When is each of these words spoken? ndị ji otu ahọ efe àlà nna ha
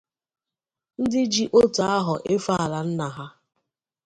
ndị 1.01 1.21
ji 1.33 1.43
otu 1.59 1.81
ahọ 1.97 2.13
efe 2.33 2.53
àlà 2.63 2.79
nna 2.87 3.07
ha 3.15 3.25